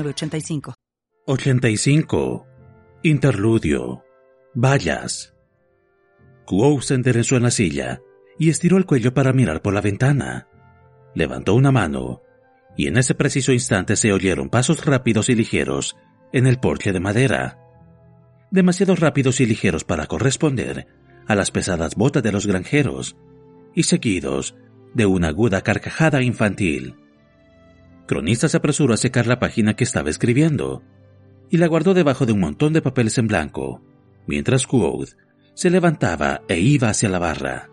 85. 0.00 0.74
85. 1.26 2.46
Interludio. 3.02 4.04
Vallas. 4.54 5.34
Kuo 6.46 6.80
se 6.80 6.94
enderezó 6.94 7.36
en 7.36 7.44
la 7.44 7.50
silla 7.50 8.00
y 8.38 8.50
estiró 8.50 8.76
el 8.76 8.86
cuello 8.86 9.14
para 9.14 9.32
mirar 9.32 9.62
por 9.62 9.74
la 9.74 9.80
ventana. 9.80 10.48
Levantó 11.14 11.54
una 11.54 11.70
mano 11.70 12.22
y 12.76 12.86
en 12.86 12.96
ese 12.96 13.14
preciso 13.14 13.52
instante 13.52 13.96
se 13.96 14.12
oyeron 14.12 14.48
pasos 14.48 14.84
rápidos 14.84 15.28
y 15.28 15.34
ligeros 15.34 15.96
en 16.32 16.46
el 16.46 16.58
porche 16.58 16.92
de 16.92 17.00
madera. 17.00 17.58
Demasiado 18.50 18.96
rápidos 18.96 19.40
y 19.40 19.46
ligeros 19.46 19.84
para 19.84 20.06
corresponder 20.06 20.86
a 21.26 21.34
las 21.34 21.50
pesadas 21.50 21.94
botas 21.94 22.22
de 22.22 22.32
los 22.32 22.46
granjeros 22.46 23.16
y 23.74 23.84
seguidos 23.84 24.56
de 24.94 25.06
una 25.06 25.28
aguda 25.28 25.60
carcajada 25.62 26.22
infantil. 26.22 26.96
Cronista 28.06 28.48
se 28.48 28.56
apresuró 28.56 28.94
a 28.94 28.98
secar 28.98 29.26
la 29.26 29.38
página 29.38 29.74
que 29.74 29.84
estaba 29.84 30.10
escribiendo 30.10 30.82
y 31.50 31.58
la 31.58 31.66
guardó 31.66 31.94
debajo 31.94 32.26
de 32.26 32.32
un 32.32 32.40
montón 32.40 32.72
de 32.72 32.82
papeles 32.82 33.18
en 33.18 33.28
blanco, 33.28 33.82
mientras 34.26 34.66
Quoth 34.66 35.10
se 35.54 35.70
levantaba 35.70 36.42
e 36.48 36.58
iba 36.58 36.88
hacia 36.88 37.08
la 37.08 37.18
barra. 37.18 37.68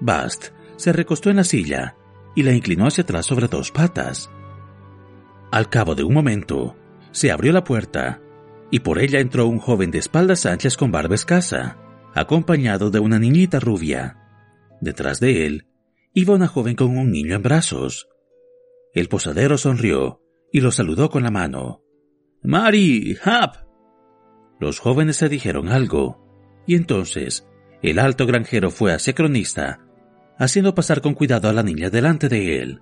Bast 0.00 0.48
se 0.76 0.92
recostó 0.92 1.30
en 1.30 1.36
la 1.36 1.44
silla 1.44 1.96
y 2.34 2.42
la 2.42 2.52
inclinó 2.52 2.86
hacia 2.86 3.02
atrás 3.02 3.26
sobre 3.26 3.48
dos 3.48 3.70
patas. 3.70 4.30
Al 5.50 5.68
cabo 5.68 5.94
de 5.94 6.02
un 6.02 6.14
momento, 6.14 6.76
se 7.12 7.30
abrió 7.30 7.52
la 7.52 7.62
puerta 7.62 8.20
y 8.70 8.80
por 8.80 8.98
ella 8.98 9.20
entró 9.20 9.46
un 9.46 9.58
joven 9.58 9.90
de 9.90 9.98
espaldas 9.98 10.46
anchas 10.46 10.76
con 10.76 10.90
barba 10.90 11.14
escasa, 11.14 11.76
acompañado 12.14 12.90
de 12.90 12.98
una 12.98 13.18
niñita 13.18 13.60
rubia. 13.60 14.18
Detrás 14.80 15.20
de 15.20 15.46
él 15.46 15.66
iba 16.12 16.34
una 16.34 16.48
joven 16.48 16.74
con 16.74 16.96
un 16.96 17.10
niño 17.10 17.36
en 17.36 17.42
brazos. 17.42 18.08
El 18.94 19.08
posadero 19.08 19.58
sonrió 19.58 20.22
y 20.52 20.60
lo 20.60 20.70
saludó 20.70 21.10
con 21.10 21.24
la 21.24 21.30
mano. 21.30 21.82
Mari, 22.42 23.16
Hap. 23.24 23.56
Los 24.60 24.78
jóvenes 24.78 25.16
se 25.16 25.28
dijeron 25.28 25.68
algo, 25.68 26.24
y 26.66 26.76
entonces 26.76 27.46
el 27.82 27.98
alto 27.98 28.24
granjero 28.24 28.70
fue 28.70 28.92
hacia 28.92 29.14
Cronista, 29.14 29.80
haciendo 30.38 30.74
pasar 30.74 31.00
con 31.00 31.14
cuidado 31.14 31.48
a 31.48 31.52
la 31.52 31.62
niña 31.62 31.90
delante 31.90 32.28
de 32.28 32.60
él. 32.60 32.80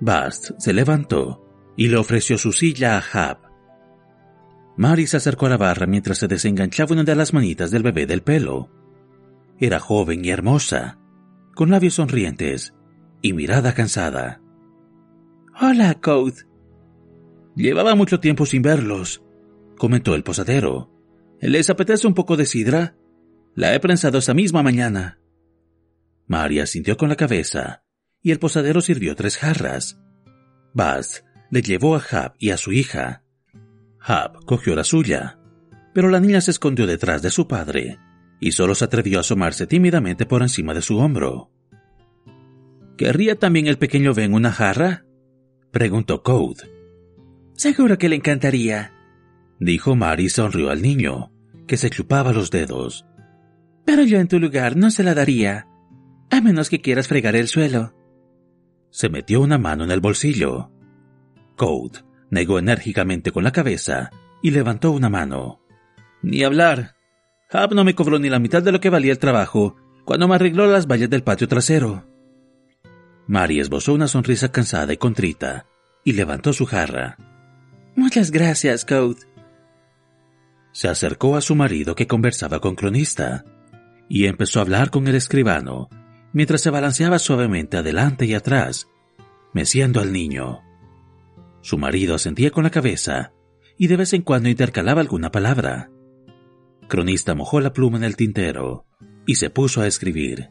Bast 0.00 0.52
se 0.58 0.72
levantó 0.72 1.46
y 1.76 1.88
le 1.88 1.96
ofreció 1.96 2.38
su 2.38 2.52
silla 2.52 2.96
a 2.96 3.02
Hap. 3.12 3.44
Mari 4.76 5.06
se 5.06 5.18
acercó 5.18 5.46
a 5.46 5.50
la 5.50 5.58
barra 5.58 5.86
mientras 5.86 6.18
se 6.18 6.28
desenganchaba 6.28 6.94
una 6.94 7.04
de 7.04 7.14
las 7.14 7.34
manitas 7.34 7.70
del 7.70 7.82
bebé 7.82 8.06
del 8.06 8.22
pelo. 8.22 8.70
Era 9.60 9.78
joven 9.78 10.24
y 10.24 10.30
hermosa, 10.30 10.98
con 11.54 11.70
labios 11.70 11.94
sonrientes 11.94 12.74
y 13.20 13.34
mirada 13.34 13.74
cansada. 13.74 14.41
Hola, 15.60 15.94
Code. 16.00 16.46
Llevaba 17.54 17.94
mucho 17.94 18.20
tiempo 18.20 18.46
sin 18.46 18.62
verlos, 18.62 19.22
comentó 19.76 20.14
el 20.14 20.22
posadero. 20.22 20.90
¿Les 21.40 21.68
apetece 21.70 22.06
un 22.06 22.14
poco 22.14 22.36
de 22.36 22.46
sidra? 22.46 22.96
La 23.54 23.74
he 23.74 23.80
prensado 23.80 24.18
esa 24.18 24.34
misma 24.34 24.62
mañana. 24.62 25.18
María 26.26 26.66
sintió 26.66 26.96
con 26.96 27.08
la 27.08 27.16
cabeza, 27.16 27.84
y 28.22 28.30
el 28.30 28.38
posadero 28.38 28.80
sirvió 28.80 29.14
tres 29.14 29.36
jarras. 29.36 30.00
Bast 30.72 31.24
le 31.50 31.60
llevó 31.60 31.96
a 31.96 32.02
Hab 32.10 32.34
y 32.38 32.50
a 32.50 32.56
su 32.56 32.72
hija. 32.72 33.24
Hab 34.00 34.44
cogió 34.46 34.74
la 34.74 34.84
suya, 34.84 35.38
pero 35.92 36.08
la 36.08 36.20
niña 36.20 36.40
se 36.40 36.52
escondió 36.52 36.86
detrás 36.86 37.20
de 37.20 37.30
su 37.30 37.46
padre 37.46 37.98
y 38.42 38.50
solo 38.50 38.74
se 38.74 38.84
atrevió 38.84 39.18
a 39.18 39.20
asomarse 39.20 39.68
tímidamente 39.68 40.26
por 40.26 40.42
encima 40.42 40.74
de 40.74 40.82
su 40.82 40.98
hombro. 40.98 41.52
¿Querría 42.96 43.38
también 43.38 43.68
el 43.68 43.78
pequeño 43.78 44.14
Ben 44.14 44.34
una 44.34 44.50
jarra? 44.50 45.04
Preguntó 45.72 46.22
Code. 46.22 46.70
Seguro 47.54 47.98
que 47.98 48.08
le 48.08 48.16
encantaría, 48.16 48.92
dijo 49.58 49.96
Mary 49.96 50.26
y 50.26 50.28
sonrió 50.28 50.70
al 50.70 50.82
niño, 50.82 51.32
que 51.66 51.76
se 51.76 51.90
chupaba 51.90 52.32
los 52.32 52.50
dedos. 52.50 53.06
Pero 53.84 54.02
yo 54.04 54.18
en 54.18 54.28
tu 54.28 54.38
lugar 54.38 54.76
no 54.76 54.90
se 54.90 55.02
la 55.02 55.14
daría, 55.14 55.66
a 56.30 56.40
menos 56.40 56.70
que 56.70 56.80
quieras 56.80 57.08
fregar 57.08 57.34
el 57.34 57.48
suelo. 57.48 57.94
Se 58.90 59.08
metió 59.08 59.40
una 59.40 59.58
mano 59.58 59.84
en 59.84 59.90
el 59.90 60.00
bolsillo. 60.00 60.70
Code 61.56 62.00
negó 62.30 62.58
enérgicamente 62.58 63.32
con 63.32 63.44
la 63.44 63.52
cabeza 63.52 64.10
y 64.42 64.50
levantó 64.50 64.92
una 64.92 65.08
mano. 65.08 65.60
Ni 66.22 66.44
hablar. 66.44 66.94
Hab 67.50 67.74
no 67.74 67.84
me 67.84 67.94
cobró 67.94 68.18
ni 68.18 68.28
la 68.28 68.38
mitad 68.38 68.62
de 68.62 68.72
lo 68.72 68.80
que 68.80 68.90
valía 68.90 69.12
el 69.12 69.18
trabajo 69.18 69.76
cuando 70.04 70.28
me 70.28 70.34
arregló 70.34 70.66
las 70.66 70.86
vallas 70.86 71.10
del 71.10 71.22
patio 71.22 71.48
trasero. 71.48 72.11
Mary 73.26 73.60
esbozó 73.60 73.94
una 73.94 74.08
sonrisa 74.08 74.50
cansada 74.50 74.92
y 74.92 74.96
contrita 74.96 75.66
y 76.04 76.12
levantó 76.12 76.52
su 76.52 76.66
jarra. 76.66 77.16
Muchas 77.94 78.30
gracias, 78.30 78.84
Code. 78.84 79.20
Se 80.72 80.88
acercó 80.88 81.36
a 81.36 81.40
su 81.40 81.54
marido 81.54 81.94
que 81.94 82.06
conversaba 82.06 82.60
con 82.60 82.74
Cronista 82.74 83.44
y 84.08 84.26
empezó 84.26 84.58
a 84.58 84.62
hablar 84.62 84.90
con 84.90 85.06
el 85.06 85.14
escribano 85.14 85.88
mientras 86.32 86.62
se 86.62 86.70
balanceaba 86.70 87.18
suavemente 87.18 87.76
adelante 87.76 88.24
y 88.24 88.34
atrás, 88.34 88.88
meciendo 89.52 90.00
al 90.00 90.12
niño. 90.12 90.60
Su 91.60 91.78
marido 91.78 92.14
asentía 92.14 92.50
con 92.50 92.64
la 92.64 92.70
cabeza 92.70 93.32
y 93.78 93.86
de 93.86 93.96
vez 93.96 94.12
en 94.14 94.22
cuando 94.22 94.48
intercalaba 94.48 95.00
alguna 95.00 95.30
palabra. 95.30 95.90
Cronista 96.88 97.34
mojó 97.34 97.60
la 97.60 97.72
pluma 97.72 97.98
en 97.98 98.04
el 98.04 98.16
tintero 98.16 98.86
y 99.26 99.36
se 99.36 99.50
puso 99.50 99.82
a 99.82 99.86
escribir. 99.86 100.50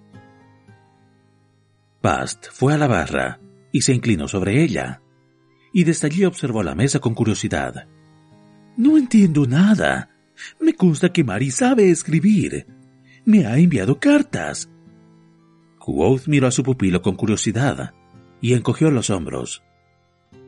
Bast 2.02 2.48
fue 2.52 2.74
a 2.74 2.78
la 2.78 2.88
barra 2.88 3.40
y 3.72 3.82
se 3.82 3.94
inclinó 3.94 4.28
sobre 4.28 4.64
ella, 4.64 5.02
y 5.74 5.84
desde 5.84 6.08
allí 6.08 6.26
observó 6.26 6.64
la 6.64 6.76
mesa 6.76 7.00
con 7.00 7.14
curiosidad. 7.14 7.88
No 8.78 8.98
entiendo 8.98 9.46
nada. 9.46 10.10
Me 10.60 10.74
consta 10.74 11.14
que 11.14 11.24
Mari 11.24 11.52
sabe 11.52 11.90
escribir. 11.90 12.66
Me 13.26 13.46
ha 13.46 13.58
enviado 13.58 14.00
cartas. 14.00 14.70
Quoth 15.80 16.28
miró 16.28 16.48
a 16.48 16.52
su 16.52 16.64
pupilo 16.64 17.02
con 17.02 17.16
curiosidad 17.16 17.94
y 18.42 18.54
encogió 18.54 18.90
los 18.92 19.10
hombros. 19.10 19.64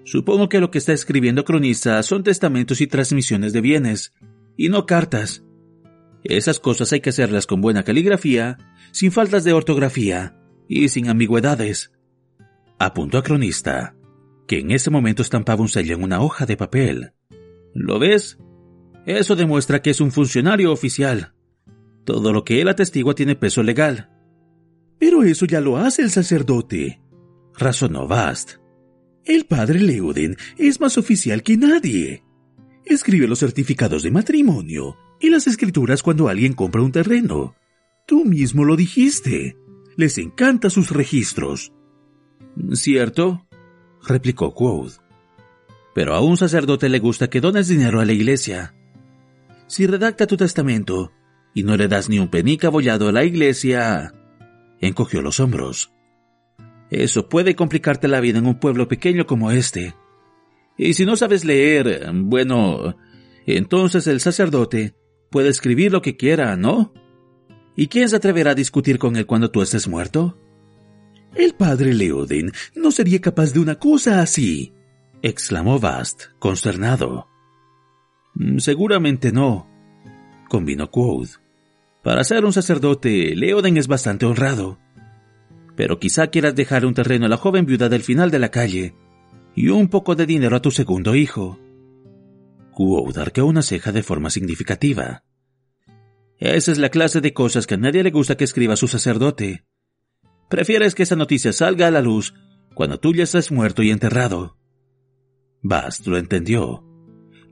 Supongo 0.03 0.49
que 0.49 0.59
lo 0.59 0.71
que 0.71 0.79
está 0.79 0.93
escribiendo 0.93 1.45
cronista 1.45 2.01
son 2.03 2.23
testamentos 2.23 2.81
y 2.81 2.87
transmisiones 2.87 3.53
de 3.53 3.61
bienes, 3.61 4.13
y 4.57 4.69
no 4.69 4.85
cartas. 4.85 5.43
Esas 6.23 6.59
cosas 6.59 6.91
hay 6.91 7.01
que 7.01 7.11
hacerlas 7.11 7.47
con 7.47 7.61
buena 7.61 7.83
caligrafía, 7.83 8.57
sin 8.91 9.11
faltas 9.11 9.43
de 9.43 9.53
ortografía, 9.53 10.35
y 10.67 10.89
sin 10.89 11.09
ambigüedades. 11.09 11.91
Apuntó 12.79 13.17
a 13.17 13.23
Cronista, 13.23 13.95
que 14.47 14.59
en 14.59 14.71
ese 14.71 14.89
momento 14.89 15.21
estampaba 15.21 15.61
un 15.61 15.69
sello 15.69 15.95
en 15.95 16.03
una 16.03 16.21
hoja 16.21 16.45
de 16.45 16.57
papel. 16.57 17.13
¿Lo 17.73 17.99
ves? 17.99 18.37
Eso 19.05 19.35
demuestra 19.35 19.81
que 19.81 19.89
es 19.89 20.01
un 20.01 20.11
funcionario 20.11 20.71
oficial. 20.71 21.33
Todo 22.05 22.33
lo 22.33 22.43
que 22.43 22.61
él 22.61 22.67
atestigua 22.67 23.15
tiene 23.15 23.35
peso 23.35 23.63
legal. 23.63 24.09
Pero 24.99 25.23
eso 25.23 25.45
ya 25.45 25.61
lo 25.61 25.77
hace 25.77 26.01
el 26.01 26.11
sacerdote, 26.11 27.01
razonó 27.57 28.07
Bast. 28.07 28.57
El 29.25 29.45
padre 29.45 29.79
Leuden 29.79 30.35
es 30.57 30.81
más 30.81 30.97
oficial 30.97 31.43
que 31.43 31.57
nadie. 31.57 32.23
Escribe 32.85 33.27
los 33.27 33.39
certificados 33.39 34.03
de 34.03 34.11
matrimonio 34.11 34.97
y 35.19 35.29
las 35.29 35.47
escrituras 35.47 36.03
cuando 36.03 36.27
alguien 36.27 36.53
compra 36.53 36.81
un 36.81 36.91
terreno. 36.91 37.55
Tú 38.05 38.25
mismo 38.25 38.65
lo 38.65 38.75
dijiste 38.75 39.55
les 39.95 40.17
encanta 40.17 40.69
sus 40.69 40.91
registros. 40.91 41.71
¿Cierto? 42.73 43.45
replicó 44.05 44.53
Quoth. 44.53 44.99
Pero 45.93 46.15
a 46.15 46.21
un 46.21 46.37
sacerdote 46.37 46.89
le 46.89 46.99
gusta 46.99 47.29
que 47.29 47.41
dones 47.41 47.67
dinero 47.67 47.99
a 47.99 48.05
la 48.05 48.13
iglesia. 48.13 48.73
Si 49.67 49.87
redacta 49.87 50.27
tu 50.27 50.37
testamento 50.37 51.11
y 51.53 51.63
no 51.63 51.77
le 51.77 51.87
das 51.87 52.09
ni 52.09 52.19
un 52.19 52.29
penique 52.29 52.67
abollado 52.67 53.07
a 53.07 53.11
la 53.11 53.23
iglesia, 53.23 54.13
encogió 54.81 55.21
los 55.21 55.39
hombros. 55.39 55.93
Eso 56.89 57.29
puede 57.29 57.55
complicarte 57.55 58.07
la 58.07 58.19
vida 58.19 58.39
en 58.39 58.47
un 58.47 58.59
pueblo 58.59 58.87
pequeño 58.87 59.25
como 59.25 59.51
este. 59.51 59.95
Y 60.77 60.93
si 60.93 61.05
no 61.05 61.15
sabes 61.15 61.45
leer, 61.45 62.11
bueno, 62.13 62.95
entonces 63.45 64.07
el 64.07 64.19
sacerdote 64.19 64.95
puede 65.29 65.49
escribir 65.49 65.91
lo 65.91 66.01
que 66.01 66.17
quiera, 66.17 66.55
¿no? 66.55 66.93
¿Y 67.75 67.87
quién 67.87 68.09
se 68.09 68.15
atreverá 68.15 68.51
a 68.51 68.55
discutir 68.55 68.99
con 68.99 69.15
él 69.15 69.25
cuando 69.25 69.49
tú 69.49 69.61
estés 69.61 69.87
muerto? 69.87 70.37
El 71.35 71.55
padre 71.55 71.93
Leoden 71.93 72.51
no 72.75 72.91
sería 72.91 73.19
capaz 73.19 73.53
de 73.53 73.59
una 73.59 73.75
cosa 73.75 74.21
así, 74.21 74.73
exclamó 75.23 75.79
Bast, 75.79 76.25
consternado. 76.37 77.27
Mm, 78.35 78.59
seguramente 78.59 79.31
no, 79.31 79.67
convino 80.49 80.91
Quoth. 80.91 81.41
Para 82.03 82.23
ser 82.23 82.45
un 82.45 82.53
sacerdote, 82.53 83.35
Leoden 83.35 83.77
es 83.77 83.87
bastante 83.87 84.25
honrado. 84.25 84.77
Pero 85.75 85.99
quizá 85.99 86.27
quieras 86.27 86.53
dejar 86.53 86.85
un 86.85 86.93
terreno 86.93 87.25
a 87.25 87.29
la 87.29 87.37
joven 87.37 87.65
viuda 87.65 87.89
del 87.89 88.03
final 88.03 88.29
de 88.29 88.39
la 88.39 88.49
calle 88.49 88.95
y 89.55 89.69
un 89.69 89.87
poco 89.87 90.15
de 90.15 90.25
dinero 90.27 90.55
a 90.55 90.61
tu 90.61 90.69
segundo 90.69 91.15
hijo. 91.15 91.59
Quoth 92.73 93.17
arqueó 93.17 93.45
una 93.45 93.61
ceja 93.61 93.91
de 93.91 94.03
forma 94.03 94.29
significativa. 94.29 95.23
Esa 96.43 96.73
es 96.73 96.77
la 96.77 96.89
clase 96.89 97.21
de 97.21 97.33
cosas 97.33 97.65
que 97.65 97.75
a 97.75 97.77
nadie 97.77 98.03
le 98.03 98.11
gusta 98.11 98.35
que 98.35 98.43
escriba 98.43 98.75
su 98.75 98.89
sacerdote. 98.89 99.63
Prefieres 100.49 100.93
que 100.93 101.03
esa 101.03 101.15
noticia 101.15 101.53
salga 101.53 101.87
a 101.87 101.91
la 101.91 102.01
luz 102.01 102.33
cuando 102.75 102.99
tú 102.99 103.13
ya 103.13 103.23
estás 103.23 103.49
muerto 103.49 103.81
y 103.81 103.91
enterrado. 103.91 104.57
Bast 105.61 106.05
lo 106.05 106.17
entendió. 106.17 106.83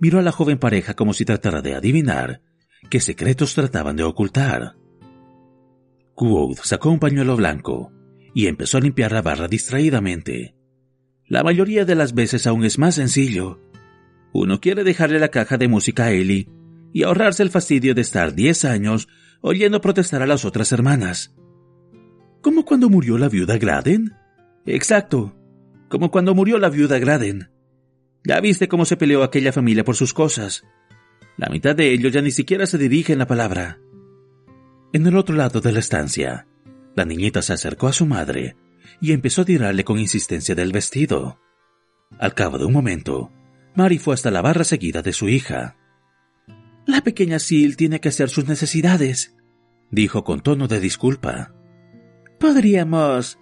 Miró 0.01 0.19
a 0.19 0.21
la 0.21 0.33
joven 0.33 0.59
pareja 0.59 0.93
como 0.93 1.13
si 1.13 1.23
tratara 1.23 1.61
de 1.61 1.73
adivinar 1.73 2.41
qué 2.89 2.99
secretos 2.99 3.55
trataban 3.55 3.95
de 3.95 4.03
ocultar. 4.03 4.75
Quoth 6.13 6.59
sacó 6.61 6.89
un 6.89 6.99
pañuelo 6.99 7.37
blanco 7.37 7.93
y 8.33 8.47
empezó 8.47 8.77
a 8.77 8.81
limpiar 8.81 9.13
la 9.13 9.21
barra 9.21 9.47
distraídamente. 9.47 10.57
La 11.27 11.43
mayoría 11.43 11.85
de 11.85 11.95
las 11.95 12.13
veces 12.13 12.45
aún 12.45 12.65
es 12.65 12.77
más 12.77 12.95
sencillo. 12.95 13.61
Uno 14.33 14.59
quiere 14.59 14.83
dejarle 14.83 15.17
la 15.19 15.29
caja 15.29 15.57
de 15.57 15.69
música 15.69 16.07
a 16.07 16.11
Ellie 16.11 16.49
y 16.93 17.03
ahorrarse 17.03 17.43
el 17.43 17.49
fastidio 17.49 17.95
de 17.95 18.01
estar 18.01 18.33
diez 18.33 18.65
años 18.65 19.07
oyendo 19.41 19.81
protestar 19.81 20.21
a 20.21 20.27
las 20.27 20.45
otras 20.45 20.71
hermanas. 20.71 21.33
¿Como 22.41 22.65
cuando 22.65 22.89
murió 22.89 23.17
la 23.17 23.29
viuda 23.29 23.57
Graden? 23.57 24.13
Exacto, 24.65 25.35
como 25.89 26.11
cuando 26.11 26.33
murió 26.33 26.57
la 26.57 26.69
viuda 26.69 26.99
Graden. 26.99 27.51
Ya 28.23 28.39
viste 28.39 28.67
cómo 28.67 28.85
se 28.85 28.97
peleó 28.97 29.23
aquella 29.23 29.51
familia 29.51 29.83
por 29.83 29.95
sus 29.95 30.13
cosas. 30.13 30.63
La 31.37 31.49
mitad 31.49 31.75
de 31.75 31.91
ellos 31.91 32.13
ya 32.13 32.21
ni 32.21 32.31
siquiera 32.31 32.65
se 32.65 32.77
dirigen 32.77 33.17
la 33.17 33.27
palabra. 33.27 33.79
En 34.93 35.07
el 35.07 35.15
otro 35.15 35.35
lado 35.35 35.61
de 35.61 35.71
la 35.71 35.79
estancia, 35.79 36.47
la 36.95 37.05
niñita 37.05 37.41
se 37.41 37.53
acercó 37.53 37.87
a 37.87 37.93
su 37.93 38.05
madre 38.05 38.55
y 38.99 39.13
empezó 39.13 39.41
a 39.41 39.45
tirarle 39.45 39.83
con 39.83 39.99
insistencia 39.99 40.53
del 40.53 40.71
vestido. 40.71 41.39
Al 42.19 42.33
cabo 42.33 42.57
de 42.57 42.65
un 42.65 42.73
momento, 42.73 43.31
Mary 43.75 43.97
fue 43.97 44.13
hasta 44.13 44.31
la 44.31 44.41
barra 44.41 44.63
seguida 44.63 45.01
de 45.01 45.13
su 45.13 45.29
hija. 45.29 45.77
La 46.85 47.01
pequeña 47.01 47.39
Sil 47.39 47.77
tiene 47.77 47.99
que 47.99 48.09
hacer 48.09 48.29
sus 48.29 48.47
necesidades, 48.47 49.35
dijo 49.91 50.23
con 50.23 50.41
tono 50.41 50.67
de 50.67 50.79
disculpa. 50.79 51.53
Podríamos. 52.39 53.39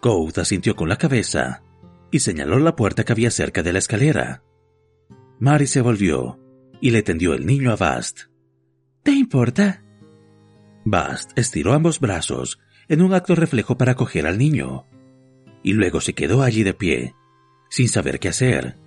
Code 0.00 0.40
asintió 0.40 0.74
con 0.74 0.88
la 0.88 0.96
cabeza 0.96 1.62
y 2.10 2.20
señaló 2.20 2.58
la 2.58 2.76
puerta 2.76 3.04
que 3.04 3.12
había 3.12 3.30
cerca 3.30 3.62
de 3.62 3.72
la 3.72 3.78
escalera. 3.78 4.42
Mary 5.38 5.66
se 5.66 5.80
volvió 5.80 6.40
y 6.80 6.90
le 6.90 7.02
tendió 7.02 7.34
el 7.34 7.46
niño 7.46 7.72
a 7.72 7.76
Bast. 7.76 8.22
¿Te 9.02 9.12
importa? 9.12 9.82
Bast 10.84 11.36
estiró 11.38 11.72
ambos 11.72 12.00
brazos 12.00 12.58
en 12.88 13.02
un 13.02 13.14
acto 13.14 13.34
reflejo 13.34 13.78
para 13.78 13.94
coger 13.94 14.26
al 14.26 14.38
niño, 14.38 14.86
y 15.62 15.72
luego 15.72 16.00
se 16.00 16.14
quedó 16.14 16.42
allí 16.42 16.62
de 16.62 16.74
pie, 16.74 17.14
sin 17.70 17.88
saber 17.88 18.20
qué 18.20 18.28
hacer, 18.28 18.78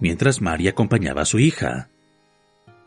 mientras 0.00 0.40
Mary 0.40 0.68
acompañaba 0.68 1.22
a 1.22 1.26
su 1.26 1.38
hija. 1.38 1.89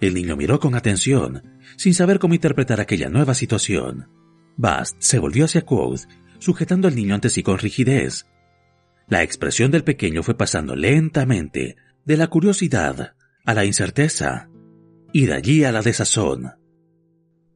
El 0.04 0.16
niño 0.16 0.36
miró 0.36 0.60
con 0.60 0.76
atención, 0.76 1.62
sin 1.78 1.94
saber 1.94 2.20
cómo 2.20 2.34
interpretar 2.34 2.82
aquella 2.82 3.08
nueva 3.08 3.34
situación. 3.34 4.10
Bast 4.58 4.98
se 5.00 5.18
volvió 5.18 5.46
hacia 5.46 5.62
Quoth, 5.62 6.10
sujetando 6.40 6.90
al 6.90 6.96
niño 6.98 7.16
ante 7.16 7.30
sí 7.30 7.42
con 7.42 7.58
rigidez. 7.58 8.26
La 9.08 9.24
expresión 9.24 9.72
del 9.72 9.86
pequeño 9.86 10.22
fue 10.22 10.36
pasando 10.36 10.76
lentamente 10.76 11.78
de 12.04 12.18
la 12.18 12.28
curiosidad 12.28 13.16
a 13.46 13.54
la 13.54 13.64
incerteza 13.64 14.50
y 15.14 15.26
de 15.26 15.36
allí 15.36 15.64
a 15.64 15.72
la 15.72 15.82
desazón. 15.82 16.52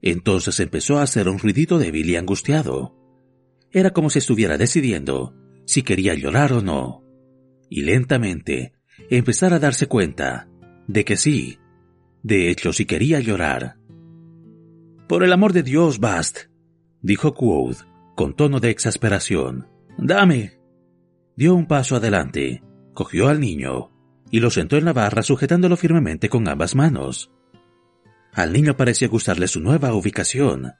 Entonces 0.01 0.61
empezó 0.61 0.99
a 0.99 1.03
hacer 1.03 1.27
un 1.27 1.39
ruidito 1.39 1.77
débil 1.77 2.09
y 2.09 2.15
angustiado. 2.15 2.95
Era 3.73 3.91
como 3.91 4.09
si 4.09 4.19
estuviera 4.19 4.57
decidiendo 4.57 5.35
si 5.65 5.83
quería 5.83 6.13
llorar 6.13 6.53
o 6.53 6.61
no. 6.61 7.03
Y 7.69 7.81
lentamente 7.81 8.71
empezar 9.09 9.51
a 9.53 9.59
darse 9.59 9.87
cuenta 9.87 10.47
de 10.87 11.03
que 11.03 11.17
sí, 11.17 11.59
de 12.27 12.51
hecho, 12.51 12.73
si 12.73 12.85
quería 12.85 13.21
llorar. 13.21 13.77
Por 15.07 15.23
el 15.23 15.31
amor 15.31 15.53
de 15.53 15.63
Dios, 15.63 15.99
Bast, 15.99 16.49
dijo 17.01 17.33
Quoth 17.33 17.83
con 18.17 18.35
tono 18.35 18.59
de 18.59 18.69
exasperación. 18.69 19.69
Dame. 19.97 20.59
Dio 21.37 21.55
un 21.55 21.67
paso 21.67 21.95
adelante, 21.95 22.61
cogió 22.93 23.29
al 23.29 23.39
niño 23.39 23.91
y 24.29 24.41
lo 24.41 24.49
sentó 24.49 24.75
en 24.75 24.83
la 24.83 24.91
barra 24.91 25.23
sujetándolo 25.23 25.77
firmemente 25.77 26.27
con 26.27 26.49
ambas 26.49 26.75
manos. 26.75 27.31
Al 28.33 28.51
niño 28.51 28.75
parecía 28.75 29.07
gustarle 29.07 29.47
su 29.47 29.61
nueva 29.61 29.93
ubicación. 29.93 30.73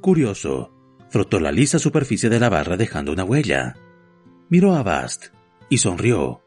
Curioso, 0.00 0.74
frotó 1.10 1.38
la 1.38 1.52
lisa 1.52 1.78
superficie 1.78 2.28
de 2.28 2.40
la 2.40 2.48
barra 2.48 2.76
dejando 2.76 3.12
una 3.12 3.22
huella. 3.22 3.76
Miró 4.48 4.74
a 4.74 4.82
Bast 4.82 5.26
y 5.68 5.78
sonrió. 5.78 6.42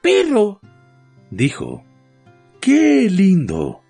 ¡Perro! 0.00 0.62
dijo. 1.30 1.85
¡Qué 2.66 3.08
lindo! 3.08 3.84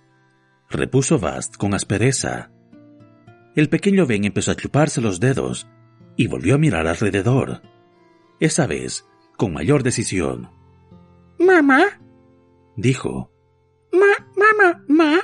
repuso 0.69 1.19
Bast 1.19 1.57
con 1.57 1.73
aspereza. 1.73 2.51
El 3.55 3.71
pequeño 3.71 4.05
Ben 4.05 4.27
empezó 4.27 4.51
a 4.51 4.55
chuparse 4.55 5.01
los 5.01 5.19
dedos 5.19 5.67
y 6.15 6.27
volvió 6.27 6.57
a 6.57 6.59
mirar 6.59 6.87
alrededor. 6.87 7.63
Esa 8.39 8.67
vez, 8.67 9.07
con 9.39 9.55
mayor 9.55 9.83
decisión. 9.83 10.51
Mamá, 11.39 12.03
dijo. 12.77 13.33
ma, 13.93 14.29
mamá, 14.37 14.85
ma. 14.89 15.21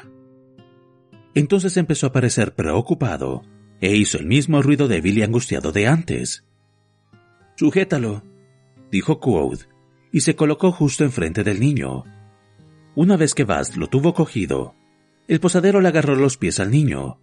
Entonces 1.34 1.76
empezó 1.76 2.06
a 2.06 2.12
parecer 2.12 2.55
preocupado 2.55 3.43
e 3.82 3.94
hizo 3.94 4.16
el 4.16 4.25
mismo 4.25 4.62
ruido 4.62 4.88
débil 4.88 5.19
y 5.19 5.25
angustiado 5.25 5.72
de 5.72 5.88
antes. 5.88 6.46
Sujétalo, 7.56 8.22
dijo 8.90 9.20
Quoth, 9.20 9.69
y 10.10 10.22
se 10.22 10.37
colocó 10.37 10.72
justo 10.72 11.05
enfrente 11.05 11.44
del 11.44 11.60
niño. 11.60 12.05
Una 12.94 13.17
vez 13.17 13.35
que 13.35 13.44
Bast 13.44 13.77
lo 13.77 13.87
tuvo 13.87 14.12
cogido, 14.12 14.75
el 15.27 15.41
posadero 15.41 15.81
le 15.81 15.89
agarró 15.89 16.15
los 16.15 16.37
pies 16.37 16.61
al 16.61 16.71
niño 16.71 17.21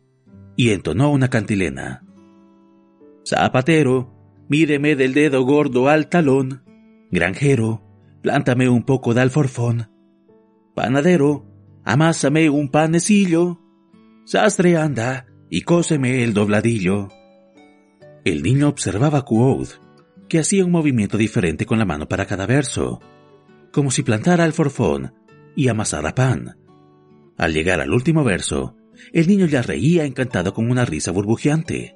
y 0.56 0.72
entonó 0.72 1.12
una 1.12 1.30
cantilena. 1.30 2.04
Zapatero, 3.24 4.12
míreme 4.48 4.96
del 4.96 5.14
dedo 5.14 5.44
gordo 5.44 5.88
al 5.88 6.10
talón. 6.10 6.64
Granjero, 7.12 7.84
plántame 8.24 8.68
un 8.68 8.84
poco 8.84 9.14
de 9.14 9.22
alforfón. 9.22 9.92
Panadero, 10.74 11.46
amásame 11.86 12.50
un 12.50 12.70
panecillo. 12.70 13.62
Sastre 14.26 14.76
anda 14.76 15.28
y 15.52 15.62
cóseme 15.62 16.24
el 16.24 16.34
dobladillo. 16.34 17.10
El 18.26 18.42
niño 18.42 18.70
observaba 18.70 19.20
a 19.20 19.26
que 20.28 20.40
hacía 20.40 20.66
un 20.66 20.72
movimiento 20.72 21.18
diferente 21.18 21.68
con 21.68 21.78
la 21.78 21.86
mano 21.86 22.08
para 22.08 22.26
cada 22.26 22.48
verso, 22.48 23.02
como 23.72 23.92
si 23.92 24.02
plantara 24.02 24.44
alforfón 24.44 25.19
y 25.56 25.68
amasara 25.68 26.16
pan. 26.16 26.58
Al 27.38 27.54
llegar 27.54 27.80
al 27.80 27.94
último 27.94 28.24
verso, 28.24 28.76
el 29.14 29.28
niño 29.28 29.46
ya 29.46 29.62
reía 29.62 30.06
encantado 30.06 30.54
con 30.54 30.70
una 30.70 30.86
risa 30.86 31.12
burbujeante, 31.12 31.96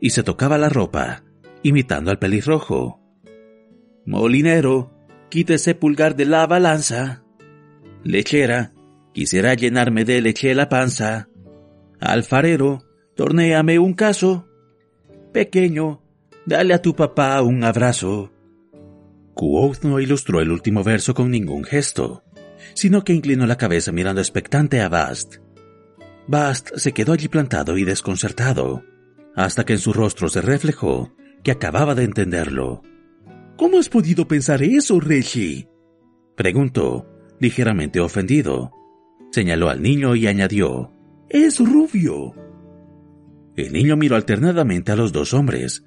y 0.00 0.10
se 0.10 0.22
tocaba 0.22 0.58
la 0.58 0.68
ropa, 0.68 1.24
imitando 1.62 2.10
al 2.10 2.18
pelirrojo. 2.18 3.00
Molinero, 4.04 4.92
quítese 5.30 5.74
pulgar 5.74 6.16
de 6.16 6.26
la 6.26 6.46
balanza. 6.46 7.24
Lechera, 8.04 8.74
quisiera 9.12 9.54
llenarme 9.54 10.04
de 10.04 10.20
leche 10.20 10.54
la 10.54 10.68
panza. 10.68 11.28
Alfarero, 12.00 12.82
tornéame 13.14 13.78
un 13.78 13.94
caso. 13.94 14.48
Pequeño, 15.32 16.02
dale 16.44 16.74
a 16.74 16.82
tu 16.82 16.94
papá 16.94 17.40
un 17.42 17.62
abrazo. 17.64 18.32
Quoth 19.34 19.84
no 19.84 20.00
ilustró 20.00 20.40
el 20.40 20.50
último 20.50 20.82
verso 20.82 21.14
con 21.14 21.30
ningún 21.30 21.64
gesto, 21.64 22.24
sino 22.74 23.04
que 23.04 23.12
inclinó 23.12 23.46
la 23.46 23.56
cabeza 23.56 23.92
mirando 23.92 24.20
expectante 24.20 24.80
a 24.80 24.88
Bast. 24.88 25.36
Bast 26.26 26.70
se 26.76 26.92
quedó 26.92 27.12
allí 27.12 27.28
plantado 27.28 27.76
y 27.76 27.84
desconcertado, 27.84 28.84
hasta 29.34 29.64
que 29.64 29.74
en 29.74 29.78
su 29.78 29.92
rostro 29.92 30.28
se 30.28 30.40
reflejó 30.40 31.14
que 31.42 31.50
acababa 31.50 31.94
de 31.94 32.04
entenderlo. 32.04 32.82
¿Cómo 33.56 33.78
has 33.78 33.88
podido 33.88 34.26
pensar 34.26 34.62
eso, 34.62 35.00
Reggie? 35.00 35.68
preguntó, 36.36 37.06
ligeramente 37.40 38.00
ofendido. 38.00 38.72
Señaló 39.30 39.68
al 39.68 39.82
niño 39.82 40.14
y 40.14 40.26
añadió, 40.26 40.92
Es 41.28 41.58
rubio. 41.58 42.34
El 43.56 43.72
niño 43.72 43.96
miró 43.96 44.16
alternadamente 44.16 44.92
a 44.92 44.96
los 44.96 45.12
dos 45.12 45.34
hombres 45.34 45.84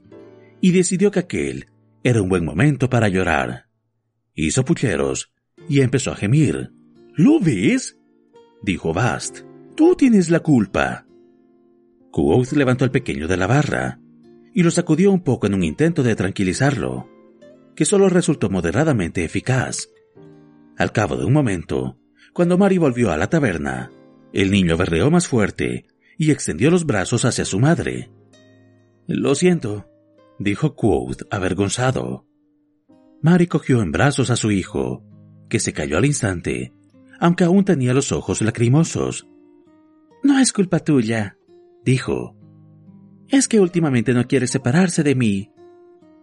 y 0.62 0.72
decidió 0.72 1.12
que 1.12 1.20
aquel 1.20 1.68
era 2.04 2.22
un 2.22 2.30
buen 2.30 2.46
momento 2.46 2.90
para 2.90 3.08
llorar. 3.08 3.68
Hizo 4.36 4.64
pucheros 4.64 5.34
y 5.68 5.82
empezó 5.82 6.12
a 6.12 6.16
gemir. 6.16 6.72
¿Lo 7.16 7.40
ves? 7.40 7.98
dijo 8.62 8.94
Bast. 8.94 9.40
Tú 9.76 9.96
tienes 9.96 10.30
la 10.30 10.42
culpa. 10.42 11.06
Quoth 12.12 12.54
levantó 12.54 12.84
al 12.86 12.92
pequeño 12.92 13.28
de 13.28 13.38
la 13.38 13.48
barra 13.48 14.00
y 14.54 14.64
lo 14.64 14.72
sacudió 14.72 15.12
un 15.12 15.22
poco 15.22 15.48
en 15.48 15.54
un 15.54 15.64
intento 15.64 16.02
de 16.02 16.16
tranquilizarlo. 16.16 17.10
que 17.76 17.84
solo 17.84 18.08
resultó 18.08 18.50
moderadamente 18.50 19.26
eficaz. 19.26 19.90
Al 20.78 20.94
cabo 20.94 21.18
de 21.18 21.26
un 21.26 21.34
momento, 21.34 22.00
cuando 22.34 22.58
Mari 22.58 22.78
volvió 22.78 23.12
a 23.12 23.18
la 23.18 23.30
taberna, 23.30 23.92
el 24.32 24.50
niño 24.50 24.78
berreó 24.78 25.12
más 25.12 25.28
fuerte 25.28 25.86
y 26.18 26.32
extendió 26.32 26.72
los 26.72 26.86
brazos 26.86 27.26
hacia 27.26 27.44
su 27.44 27.60
madre. 27.60 28.12
Lo 29.08 29.36
siento, 29.36 29.90
dijo 30.40 30.76
Quoth 30.76 31.24
avergonzado. 31.32 32.26
Mari 33.22 33.48
cogió 33.48 33.82
en 33.82 33.92
brazos 33.92 34.30
a 34.30 34.38
su 34.38 34.52
hijo, 34.52 35.04
que 35.50 35.60
se 35.60 35.74
cayó 35.74 35.98
al 35.98 36.06
instante, 36.06 36.74
aunque 37.20 37.44
aún 37.44 37.66
tenía 37.66 37.94
los 37.94 38.12
ojos 38.12 38.42
lacrimosos. 38.42 39.28
No 40.24 40.40
es 40.40 40.54
culpa 40.54 40.80
tuya, 40.80 41.38
dijo. 41.84 42.36
Es 43.28 43.48
que 43.48 43.60
últimamente 43.60 44.14
no 44.14 44.28
quiere 44.28 44.48
separarse 44.48 45.04
de 45.04 45.16
mí. 45.16 45.52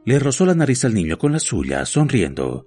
Le 0.04 0.18
rozó 0.18 0.46
la 0.46 0.54
nariz 0.54 0.84
al 0.84 0.94
niño 0.94 1.18
con 1.18 1.32
la 1.32 1.38
suya, 1.38 1.84
sonriendo, 1.84 2.66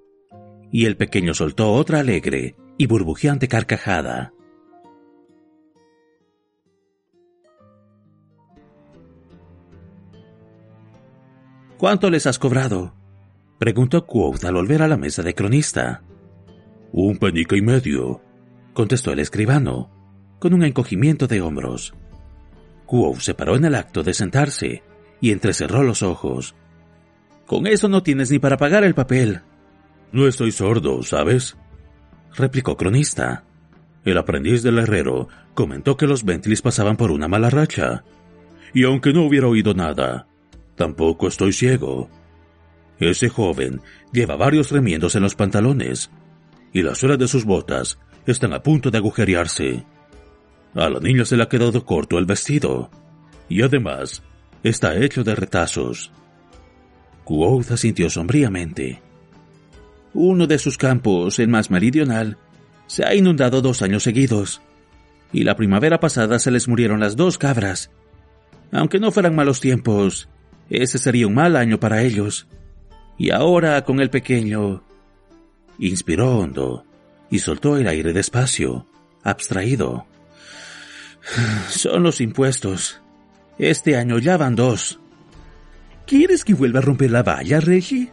y 0.71 0.85
el 0.85 0.97
pequeño 0.97 1.33
soltó 1.33 1.73
otra 1.73 1.99
alegre 1.99 2.55
y 2.77 2.87
burbujeante 2.87 3.47
carcajada. 3.47 4.33
¿Cuánto 11.77 12.09
les 12.09 12.25
has 12.25 12.39
cobrado? 12.39 12.93
preguntó 13.59 14.05
Quoth 14.05 14.43
al 14.45 14.53
volver 14.53 14.81
a 14.81 14.87
la 14.87 14.97
mesa 14.97 15.21
de 15.21 15.33
cronista. 15.33 16.03
Un 16.97 17.17
penique 17.17 17.57
y 17.57 17.61
medio, 17.61 18.21
contestó 18.71 19.11
el 19.11 19.19
escribano, 19.19 19.89
con 20.39 20.53
un 20.53 20.63
encogimiento 20.63 21.27
de 21.27 21.41
hombros. 21.41 21.93
Quoth 22.85 23.19
se 23.19 23.33
paró 23.33 23.57
en 23.57 23.65
el 23.65 23.75
acto 23.75 24.01
de 24.01 24.13
sentarse 24.13 24.81
y 25.19 25.31
entrecerró 25.31 25.83
los 25.83 26.03
ojos. 26.03 26.55
Con 27.47 27.67
eso 27.67 27.89
no 27.89 28.01
tienes 28.01 28.31
ni 28.31 28.39
para 28.39 28.55
pagar 28.55 28.85
el 28.85 28.95
papel. 28.95 29.41
No 30.13 30.25
estoy 30.25 30.53
sordo, 30.53 31.03
¿sabes? 31.03 31.57
replicó 32.33 32.77
Cronista. 32.77 33.43
El 34.05 34.17
aprendiz 34.17 34.63
del 34.63 34.79
herrero 34.79 35.27
comentó 35.53 35.97
que 35.97 36.07
los 36.07 36.23
Bentleys 36.23 36.61
pasaban 36.61 36.95
por 36.95 37.11
una 37.11 37.27
mala 37.27 37.49
racha. 37.49 38.05
Y 38.73 38.85
aunque 38.85 39.11
no 39.11 39.25
hubiera 39.25 39.47
oído 39.47 39.73
nada, 39.73 40.27
tampoco 40.77 41.27
estoy 41.27 41.51
ciego. 41.51 42.09
Ese 43.01 43.27
joven 43.27 43.81
lleva 44.13 44.37
varios 44.37 44.71
remiendos 44.71 45.17
en 45.17 45.23
los 45.23 45.35
pantalones 45.35 46.09
y 46.75 46.83
las 46.83 46.97
suelas 46.97 47.17
de 47.17 47.29
sus 47.29 47.45
botas 47.45 47.97
están 48.27 48.51
a 48.53 48.61
punto 48.61 48.91
de 48.91 48.97
agujerearse. 48.97 49.85
A 50.73 50.89
la 50.89 50.99
niña 50.99 51.23
se 51.23 51.37
le 51.37 51.43
ha 51.43 51.47
quedado 51.47 51.85
corto 51.85 52.19
el 52.19 52.25
vestido 52.25 52.91
y 53.47 53.61
además 53.61 54.21
está 54.61 54.93
hecho 54.97 55.23
de 55.23 55.35
retazos. 55.35 56.11
Quoth 57.23 57.77
sintió 57.77 58.09
sombríamente. 58.09 59.01
Uno 60.13 60.47
de 60.47 60.59
sus 60.59 60.77
campos, 60.77 61.39
el 61.39 61.47
más 61.47 61.71
meridional, 61.71 62.37
se 62.87 63.05
ha 63.05 63.15
inundado 63.15 63.61
dos 63.61 63.81
años 63.81 64.03
seguidos, 64.03 64.61
y 65.31 65.45
la 65.45 65.55
primavera 65.55 66.01
pasada 66.01 66.39
se 66.39 66.51
les 66.51 66.67
murieron 66.67 66.99
las 66.99 67.15
dos 67.15 67.37
cabras. 67.37 67.89
Aunque 68.73 68.99
no 68.99 69.11
fueran 69.11 69.33
malos 69.33 69.61
tiempos, 69.61 70.27
ese 70.69 70.97
sería 70.97 71.27
un 71.27 71.35
mal 71.35 71.55
año 71.55 71.79
para 71.79 72.01
ellos. 72.01 72.47
Y 73.17 73.31
ahora 73.31 73.81
con 73.85 74.01
el 74.01 74.09
pequeño... 74.09 74.84
Inspiró 75.79 76.37
hondo 76.37 76.85
y 77.29 77.39
soltó 77.39 77.77
el 77.77 77.87
aire 77.87 78.13
despacio, 78.13 78.87
abstraído. 79.23 80.05
Son 81.69 82.03
los 82.03 82.21
impuestos. 82.21 83.01
Este 83.57 83.97
año 83.97 84.19
ya 84.19 84.37
van 84.37 84.55
dos. 84.55 84.99
¿Quieres 86.05 86.45
que 86.45 86.53
vuelva 86.53 86.79
a 86.79 86.83
romper 86.83 87.11
la 87.11 87.23
valla, 87.23 87.59
Reggie? 87.59 88.11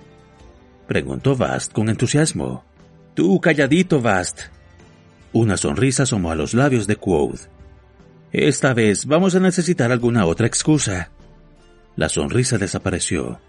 Preguntó 0.86 1.36
Vast 1.36 1.72
con 1.72 1.88
entusiasmo. 1.88 2.64
Tú 3.14 3.40
calladito, 3.40 4.00
Vast. 4.00 4.40
Una 5.32 5.56
sonrisa 5.56 6.04
asomó 6.04 6.30
a 6.30 6.34
los 6.34 6.54
labios 6.54 6.86
de 6.86 6.96
Quoth. 6.96 7.48
Esta 8.32 8.72
vez 8.72 9.04
vamos 9.06 9.34
a 9.34 9.40
necesitar 9.40 9.92
alguna 9.92 10.24
otra 10.24 10.46
excusa. 10.46 11.10
La 11.96 12.08
sonrisa 12.08 12.56
desapareció. 12.56 13.40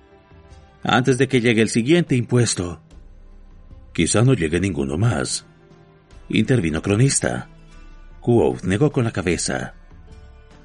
Antes 0.83 1.17
de 1.17 1.29
que 1.29 1.39
llegue 1.39 1.61
el 1.61 1.69
siguiente 1.69 2.15
impuesto. 2.15 2.81
Quizá 3.93 4.23
no 4.23 4.33
llegue 4.33 4.59
ninguno 4.59 4.97
más. 4.97 5.45
Intervino 6.27 6.81
cronista. 6.81 7.47
Quoth 8.19 8.63
negó 8.63 8.91
con 8.91 9.03
la 9.03 9.11
cabeza. 9.11 9.75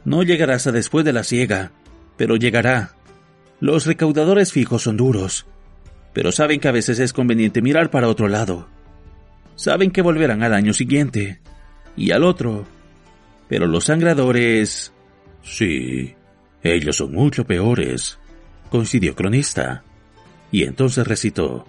No 0.04 0.22
llegará 0.22 0.54
hasta 0.54 0.72
después 0.72 1.04
de 1.04 1.12
la 1.12 1.24
siega, 1.24 1.72
pero 2.16 2.36
llegará. 2.36 2.94
Los 3.60 3.84
recaudadores 3.86 4.52
fijos 4.52 4.82
son 4.82 4.96
duros, 4.96 5.46
pero 6.14 6.32
saben 6.32 6.60
que 6.60 6.68
a 6.68 6.72
veces 6.72 6.98
es 7.00 7.12
conveniente 7.12 7.60
mirar 7.60 7.90
para 7.90 8.08
otro 8.08 8.28
lado. 8.28 8.68
Saben 9.56 9.90
que 9.90 10.02
volverán 10.02 10.42
al 10.42 10.54
año 10.54 10.72
siguiente 10.72 11.40
y 11.96 12.12
al 12.12 12.24
otro. 12.24 12.66
Pero 13.48 13.66
los 13.66 13.84
sangradores... 13.84 14.92
Sí, 15.42 16.14
ellos 16.62 16.96
son 16.96 17.12
mucho 17.12 17.44
peores, 17.44 18.18
coincidió 18.70 19.14
cronista. 19.14 19.82
Y 20.50 20.64
entonces 20.64 21.06
recitó. 21.06 21.66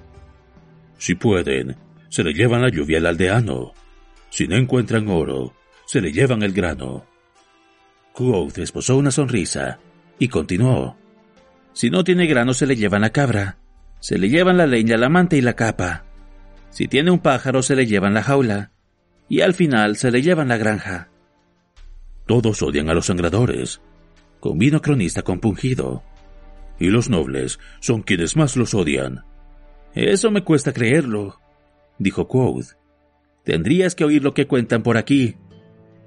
Si 1.00 1.15
pueden, 1.15 1.77
se 2.10 2.24
le 2.24 2.34
llevan 2.34 2.62
la 2.62 2.70
lluvia 2.70 3.00
al 3.00 3.08
aldeano. 3.08 3.74
Si 4.29 4.48
no 4.48 4.56
encuentran 4.56 5.08
oro, 5.08 5.56
se 5.88 6.01
le 6.01 6.12
llevan 6.12 6.44
el 6.44 6.53
grano. 6.53 7.06
Quoth 8.13 8.60
esposó 8.60 8.98
una 8.98 9.10
sonrisa 9.10 9.79
y 10.20 10.27
continuó. 10.27 10.98
Si 11.74 11.89
no 11.89 12.03
tiene 12.03 12.27
grano, 12.27 12.53
se 12.53 12.68
le 12.68 12.75
llevan 12.75 13.01
la 13.01 13.12
cabra. 13.12 13.58
Se 14.01 14.18
le 14.18 14.29
llevan 14.29 14.58
la 14.58 14.68
leña, 14.68 14.98
la 14.98 15.10
manta 15.10 15.38
y 15.38 15.41
la 15.41 15.53
capa. 15.53 16.03
Si 16.70 16.88
tiene 16.88 17.12
un 17.12 17.20
pájaro, 17.20 17.63
se 17.63 17.75
le 17.75 17.88
llevan 17.88 18.13
la 18.13 18.22
jaula. 18.22 18.72
Y 19.29 19.41
al 19.41 19.53
final 19.53 19.96
se 19.96 20.12
le 20.12 20.22
llevan 20.22 20.50
la 20.50 20.58
granja. 20.58 21.10
Todos 22.25 22.62
odian 22.62 22.89
a 22.89 22.94
los 22.94 23.08
sangradores, 23.08 23.82
convino 24.39 24.82
cronista 24.82 25.22
compungido. 25.22 26.03
Y 26.79 26.88
los 26.89 27.10
nobles 27.10 27.60
son 27.79 28.01
quienes 28.01 28.36
más 28.36 28.56
los 28.56 28.74
odian. 28.74 29.24
Eso 29.93 30.31
me 30.31 30.43
cuesta 30.43 30.74
creerlo, 30.74 31.39
dijo 31.98 32.27
Quoth. 32.27 32.77
Tendrías 33.43 33.96
que 33.96 34.05
oír 34.05 34.24
lo 34.24 34.34
que 34.34 34.48
cuentan 34.48 34.84
por 34.84 34.98
aquí. 34.98 35.36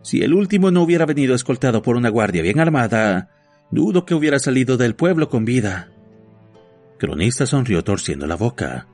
Si 0.02 0.22
el 0.22 0.34
último 0.34 0.70
no 0.70 0.82
hubiera 0.82 1.06
venido 1.06 1.34
escoltado 1.34 1.82
por 1.82 1.96
una 1.96 2.08
guardia 2.08 2.42
bien 2.42 2.60
armada, 2.60 3.30
dudo 3.70 4.04
que 4.04 4.14
hubiera 4.14 4.38
salido 4.38 4.76
del 4.76 4.94
pueblo 4.94 5.28
con 5.28 5.44
vida. 5.44 5.90
Cronista 6.98 7.46
sonrió 7.46 7.82
torciendo 7.82 8.26
la 8.26 8.36
boca. 8.36 8.86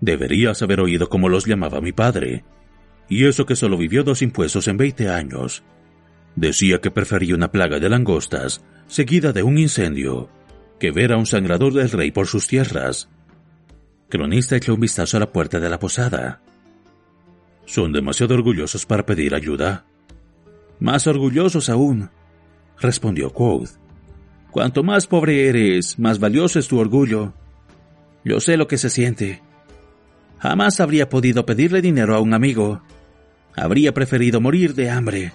Deberías 0.00 0.62
haber 0.62 0.80
oído 0.80 1.08
cómo 1.08 1.28
los 1.28 1.46
llamaba 1.46 1.80
mi 1.80 1.92
padre. 1.92 2.44
Y 3.08 3.26
eso 3.26 3.46
que 3.46 3.56
solo 3.56 3.76
vivió 3.76 4.04
dos 4.04 4.22
impuestos 4.22 4.68
en 4.68 4.76
veinte 4.76 5.08
años. 5.08 5.62
Decía 6.36 6.80
que 6.80 6.90
prefería 6.90 7.34
una 7.34 7.50
plaga 7.50 7.80
de 7.80 7.88
langostas, 7.88 8.64
seguida 8.86 9.32
de 9.32 9.42
un 9.42 9.58
incendio, 9.58 10.30
que 10.78 10.90
ver 10.90 11.12
a 11.12 11.16
un 11.16 11.26
sangrador 11.26 11.72
del 11.74 11.90
rey 11.90 12.10
por 12.10 12.26
sus 12.26 12.46
tierras. 12.46 13.10
Cronista 14.08 14.56
echó 14.56 14.74
un 14.74 14.80
vistazo 14.80 15.16
a 15.16 15.20
la 15.20 15.32
puerta 15.32 15.60
de 15.60 15.68
la 15.68 15.78
posada. 15.78 16.40
Son 17.66 17.92
demasiado 17.92 18.34
orgullosos 18.34 18.86
para 18.86 19.04
pedir 19.04 19.34
ayuda. 19.34 19.84
Más 20.80 21.06
orgullosos 21.06 21.68
aún, 21.68 22.08
respondió 22.80 23.30
Quoth. 23.30 23.72
Cuanto 24.50 24.82
más 24.82 25.06
pobre 25.06 25.48
eres, 25.48 25.98
más 25.98 26.18
valioso 26.18 26.58
es 26.58 26.68
tu 26.68 26.78
orgullo. 26.78 27.34
Yo 28.24 28.40
sé 28.40 28.56
lo 28.56 28.66
que 28.66 28.78
se 28.78 28.88
siente. 28.88 29.42
Jamás 30.38 30.80
habría 30.80 31.10
podido 31.10 31.44
pedirle 31.44 31.82
dinero 31.82 32.14
a 32.14 32.20
un 32.20 32.32
amigo. 32.32 32.82
Habría 33.54 33.92
preferido 33.92 34.40
morir 34.40 34.74
de 34.74 34.88
hambre. 34.88 35.32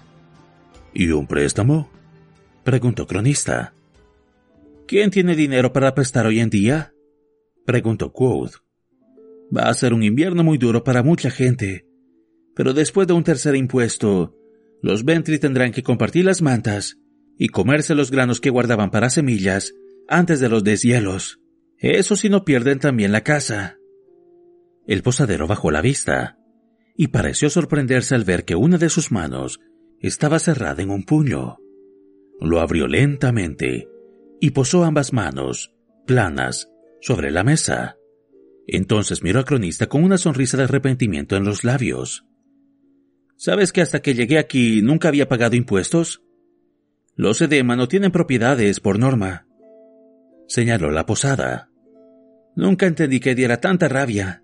¿Y 0.93 1.11
un 1.11 1.27
préstamo? 1.27 1.89
preguntó 2.63 3.05
Cronista. 3.05 3.73
¿Quién 4.87 5.11
tiene 5.11 5.35
dinero 5.35 5.71
para 5.71 5.93
prestar 5.93 6.25
hoy 6.25 6.39
en 6.39 6.49
día? 6.49 6.93
preguntó 7.65 8.11
Quoth. 8.11 8.62
Va 9.55 9.69
a 9.69 9.73
ser 9.73 9.93
un 9.93 10.03
invierno 10.03 10.43
muy 10.43 10.57
duro 10.57 10.83
para 10.83 11.03
mucha 11.03 11.29
gente, 11.29 11.85
pero 12.55 12.73
después 12.73 13.07
de 13.07 13.13
un 13.13 13.23
tercer 13.23 13.55
impuesto, 13.55 14.35
los 14.81 15.05
Bentley 15.05 15.39
tendrán 15.39 15.71
que 15.71 15.83
compartir 15.83 16.25
las 16.25 16.41
mantas 16.41 16.97
y 17.37 17.47
comerse 17.47 17.95
los 17.95 18.11
granos 18.11 18.39
que 18.39 18.49
guardaban 18.49 18.91
para 18.91 19.09
semillas 19.09 19.73
antes 20.07 20.39
de 20.39 20.49
los 20.49 20.63
deshielos. 20.63 21.39
Eso 21.77 22.15
si 22.15 22.29
no 22.29 22.45
pierden 22.45 22.79
también 22.79 23.11
la 23.11 23.21
casa. 23.21 23.77
El 24.85 25.01
posadero 25.01 25.47
bajó 25.47 25.71
la 25.71 25.81
vista 25.81 26.37
y 26.95 27.07
pareció 27.07 27.49
sorprenderse 27.49 28.15
al 28.15 28.23
ver 28.23 28.45
que 28.45 28.55
una 28.55 28.77
de 28.77 28.89
sus 28.89 29.11
manos 29.11 29.59
estaba 29.99 30.39
cerrada 30.39 30.83
en 30.83 30.89
un 30.89 31.03
puño. 31.03 31.57
Lo 32.39 32.59
abrió 32.59 32.87
lentamente 32.87 33.87
y 34.39 34.51
posó 34.51 34.83
ambas 34.83 35.13
manos, 35.13 35.73
planas, 36.05 36.69
sobre 37.01 37.31
la 37.31 37.43
mesa. 37.43 37.97
Entonces 38.67 39.23
miró 39.23 39.39
al 39.39 39.45
cronista 39.45 39.87
con 39.87 40.03
una 40.03 40.17
sonrisa 40.17 40.57
de 40.57 40.63
arrepentimiento 40.63 41.35
en 41.35 41.43
los 41.43 41.63
labios. 41.63 42.25
¿Sabes 43.35 43.71
que 43.71 43.81
hasta 43.81 44.01
que 44.01 44.13
llegué 44.13 44.37
aquí 44.37 44.81
nunca 44.81 45.09
había 45.09 45.27
pagado 45.27 45.55
impuestos? 45.55 46.23
Los 47.15 47.41
edema 47.41 47.75
no 47.75 47.87
tienen 47.87 48.11
propiedades 48.11 48.79
por 48.79 48.97
norma. 48.97 49.47
Señaló 50.47 50.91
la 50.91 51.05
posada. 51.05 51.69
Nunca 52.55 52.85
entendí 52.85 53.19
que 53.19 53.35
diera 53.35 53.57
tanta 53.57 53.87
rabia. 53.87 54.43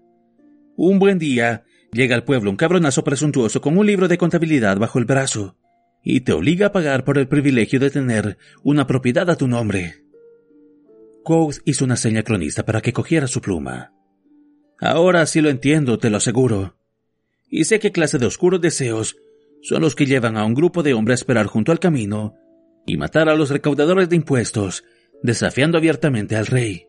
Un 0.76 1.00
buen 1.00 1.20
día, 1.20 1.64
llega 1.92 2.16
al 2.16 2.24
pueblo 2.24 2.50
un 2.50 2.58
cabronazo 2.58 3.04
presuntuoso 3.04 3.62
con 3.62 3.78
un 3.78 3.86
libro 3.86 4.08
de 4.08 4.18
contabilidad 4.18 4.78
bajo 4.78 5.00
el 5.00 5.06
brazo 5.06 5.58
y 6.04 6.22
te 6.22 6.32
obliga 6.32 6.68
a 6.68 6.72
pagar 6.72 7.04
por 7.04 7.18
el 7.18 7.28
privilegio 7.28 7.80
de 7.80 7.90
tener 7.90 8.38
una 8.64 8.88
propiedad 8.88 9.30
a 9.30 9.36
tu 9.36 9.48
nombre. 9.48 10.04
Quoth 11.24 11.58
hizo 11.66 11.86
una 11.86 11.98
seña 11.98 12.24
cronista 12.24 12.66
para 12.66 12.82
que 12.82 12.94
cogiera 12.94 13.28
su 13.28 13.42
pluma. 13.42 13.94
Ahora 14.80 15.26
sí 15.26 15.42
lo 15.42 15.50
entiendo, 15.50 16.00
te 16.00 16.10
lo 16.10 16.18
aseguro. 16.18 16.76
Y 17.50 17.66
sé 17.66 17.80
qué 17.80 17.92
clase 17.92 18.18
de 18.18 18.26
oscuros 18.26 18.62
deseos 18.62 19.18
son 19.62 19.82
los 19.82 19.96
que 19.96 20.06
llevan 20.06 20.38
a 20.38 20.46
un 20.46 20.54
grupo 20.54 20.84
de 20.84 20.94
hombres 20.94 21.20
a 21.20 21.22
esperar 21.22 21.48
junto 21.48 21.72
al 21.72 21.80
camino 21.80 22.36
y 22.86 22.98
matar 22.98 23.30
a 23.30 23.36
los 23.36 23.50
recaudadores 23.50 24.10
de 24.10 24.16
impuestos, 24.16 24.84
desafiando 25.22 25.78
abiertamente 25.78 26.36
al 26.36 26.48
rey. 26.48 26.89